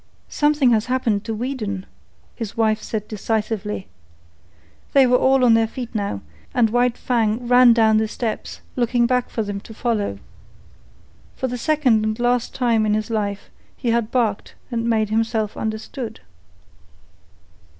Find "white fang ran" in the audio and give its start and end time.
6.71-7.71